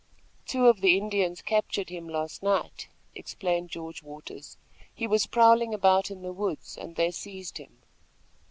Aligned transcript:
"Two 0.47 0.65
of 0.65 0.81
the 0.81 0.97
Indians 0.97 1.43
captured 1.43 1.89
him 1.91 2.09
last 2.09 2.41
night," 2.41 2.87
explained 3.13 3.69
George 3.69 4.01
Waters. 4.01 4.57
"He 4.91 5.05
was 5.05 5.27
prowling 5.27 5.75
about 5.75 6.09
in 6.09 6.23
the 6.23 6.33
woods, 6.33 6.75
and 6.75 6.95
they 6.95 7.11
seized 7.11 7.59
him." 7.59 7.83